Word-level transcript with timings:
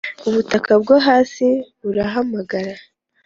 ubutaka 0.27 0.71
bwo 0.81 0.95
hasi 1.07 1.47
burahamagara 1.85 2.73